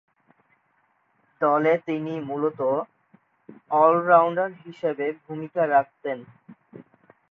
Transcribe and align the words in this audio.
দলে 1.41 1.73
তিনি 1.87 2.13
মূলতঃ 2.21 2.61
অল-রাউন্ডার 3.75 4.49
হিসেবে 4.63 5.05
ভূমিকা 5.23 5.61
রাখতেন। 5.67 6.17